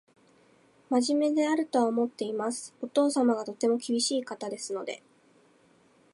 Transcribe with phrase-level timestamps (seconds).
[0.89, 2.73] 真面目であるとは思っています。
[2.81, 5.03] お父様がとても厳しい方ですので